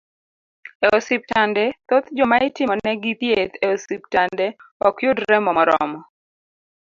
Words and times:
E 0.87 0.89
osiptande, 0.99 1.63
thoth 1.87 2.07
joma 2.19 2.37
itimonegi 2.47 3.11
thieth 3.21 3.55
e 3.65 3.69
osiptande, 3.75 4.45
ok 4.87 4.95
yud 5.05 5.19
remo 5.29 5.49
moromo 5.57 5.99